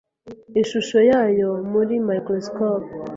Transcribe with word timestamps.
ishusho 0.61 0.97
yayo 1.09 1.49
muri 1.71 1.93
microscope 2.07 2.87